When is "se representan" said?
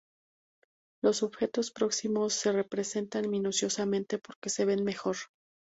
2.33-3.29